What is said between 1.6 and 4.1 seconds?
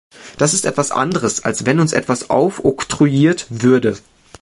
wenn uns etwas aufoktroyiert würde.